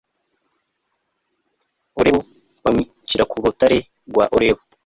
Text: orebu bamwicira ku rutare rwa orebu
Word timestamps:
orebu 1.99 2.21
bamwicira 2.63 3.23
ku 3.29 3.35
rutare 3.43 3.77
rwa 4.09 4.25
orebu 4.35 4.61